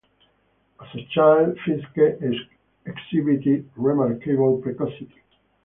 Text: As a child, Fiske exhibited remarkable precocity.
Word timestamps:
As 0.81 0.87
a 0.95 1.05
child, 1.13 1.59
Fiske 1.63 2.19
exhibited 2.87 3.69
remarkable 3.77 4.57
precocity. 4.57 5.21